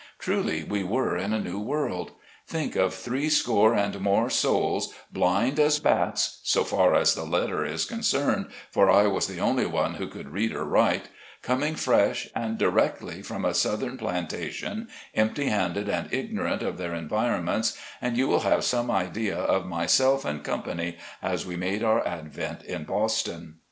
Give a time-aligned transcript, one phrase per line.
[0.17, 2.13] Truly we were in a new world.
[2.47, 7.63] Think of three score and more souls, blind as bats— so far as the letter
[7.63, 11.09] is concerned; for I was the only one who could read or write—
[11.43, 17.77] coming fresh, and directly from a Southern plantation, empty handed and ignorant of their environments,
[18.01, 22.63] and you will have some idea of myself and company as we made our advent
[22.63, 23.57] in Boston.